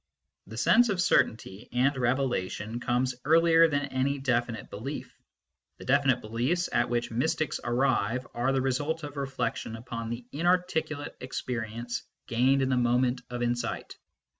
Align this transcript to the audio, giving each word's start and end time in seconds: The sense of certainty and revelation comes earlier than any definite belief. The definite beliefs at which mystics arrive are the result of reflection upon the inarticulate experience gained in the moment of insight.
The 0.47 0.57
sense 0.57 0.89
of 0.89 0.99
certainty 0.99 1.69
and 1.71 1.95
revelation 1.95 2.79
comes 2.79 3.13
earlier 3.23 3.67
than 3.67 3.85
any 3.89 4.17
definite 4.17 4.71
belief. 4.71 5.15
The 5.77 5.85
definite 5.85 6.21
beliefs 6.21 6.67
at 6.73 6.89
which 6.89 7.11
mystics 7.11 7.59
arrive 7.63 8.25
are 8.33 8.51
the 8.51 8.61
result 8.63 9.03
of 9.03 9.15
reflection 9.15 9.75
upon 9.75 10.09
the 10.09 10.25
inarticulate 10.31 11.15
experience 11.19 12.01
gained 12.25 12.63
in 12.63 12.69
the 12.69 12.77
moment 12.77 13.21
of 13.29 13.43
insight. 13.43 13.95